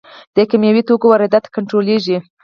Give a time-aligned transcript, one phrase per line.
[0.35, 2.17] د کیمیاوي توکو واردات کنټرولیږي؟